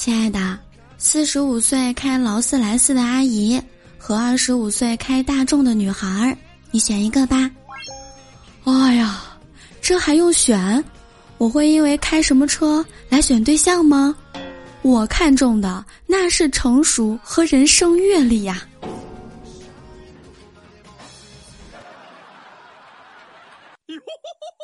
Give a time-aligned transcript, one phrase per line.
[0.00, 0.58] 亲爱的，
[0.96, 3.60] 四十五岁开劳斯莱斯的阿姨
[3.98, 6.34] 和二十五岁开大众的女孩儿，
[6.70, 7.50] 你选一个吧。
[8.64, 9.22] 哎呀，
[9.82, 10.82] 这还用选？
[11.36, 14.16] 我会因为开什么车来选对象吗？
[14.80, 18.66] 我看中的那是成熟和人生阅历呀。